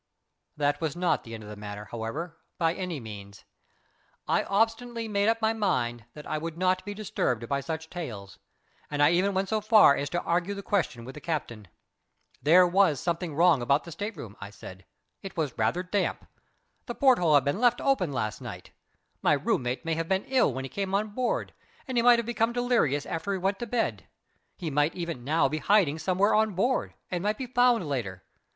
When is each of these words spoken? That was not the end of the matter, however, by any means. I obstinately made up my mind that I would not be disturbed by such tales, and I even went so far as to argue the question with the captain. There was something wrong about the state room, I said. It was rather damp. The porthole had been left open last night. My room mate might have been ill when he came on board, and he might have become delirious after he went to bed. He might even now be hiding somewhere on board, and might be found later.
That 0.57 0.81
was 0.81 0.95
not 0.95 1.23
the 1.23 1.35
end 1.35 1.43
of 1.43 1.49
the 1.51 1.55
matter, 1.55 1.85
however, 1.91 2.39
by 2.57 2.73
any 2.73 2.99
means. 2.99 3.43
I 4.27 4.41
obstinately 4.45 5.07
made 5.07 5.29
up 5.29 5.43
my 5.43 5.53
mind 5.53 6.05
that 6.15 6.25
I 6.25 6.39
would 6.39 6.57
not 6.57 6.83
be 6.83 6.95
disturbed 6.95 7.47
by 7.47 7.61
such 7.61 7.87
tales, 7.87 8.39
and 8.89 9.03
I 9.03 9.11
even 9.11 9.35
went 9.35 9.49
so 9.49 9.61
far 9.61 9.95
as 9.95 10.09
to 10.09 10.21
argue 10.23 10.55
the 10.55 10.63
question 10.63 11.05
with 11.05 11.13
the 11.13 11.21
captain. 11.21 11.67
There 12.41 12.65
was 12.65 12.99
something 12.99 13.35
wrong 13.35 13.61
about 13.61 13.83
the 13.83 13.91
state 13.91 14.17
room, 14.17 14.35
I 14.41 14.49
said. 14.49 14.85
It 15.21 15.37
was 15.37 15.55
rather 15.55 15.83
damp. 15.83 16.25
The 16.87 16.95
porthole 16.95 17.35
had 17.35 17.45
been 17.45 17.59
left 17.59 17.79
open 17.79 18.11
last 18.11 18.41
night. 18.41 18.71
My 19.21 19.33
room 19.33 19.61
mate 19.61 19.85
might 19.85 19.97
have 19.97 20.09
been 20.09 20.25
ill 20.25 20.51
when 20.51 20.65
he 20.65 20.69
came 20.69 20.95
on 20.95 21.09
board, 21.09 21.53
and 21.87 21.95
he 21.95 22.01
might 22.01 22.17
have 22.17 22.25
become 22.25 22.53
delirious 22.53 23.05
after 23.05 23.33
he 23.33 23.37
went 23.37 23.59
to 23.59 23.67
bed. 23.67 24.07
He 24.57 24.71
might 24.71 24.95
even 24.95 25.23
now 25.23 25.47
be 25.47 25.59
hiding 25.59 25.99
somewhere 25.99 26.33
on 26.33 26.55
board, 26.55 26.95
and 27.11 27.21
might 27.21 27.37
be 27.37 27.45
found 27.45 27.87
later. 27.87 28.23